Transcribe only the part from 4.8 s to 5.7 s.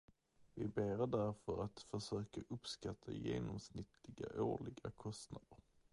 kostnader.